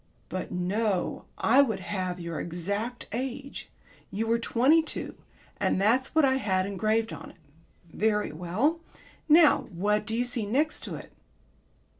[0.29, 3.69] But no, I would have your exact age.
[4.09, 5.13] You were twenty two
[5.59, 7.35] and that's what I had engraved on it.
[7.93, 8.79] Very well.
[9.29, 11.11] Now what do you see next to it?"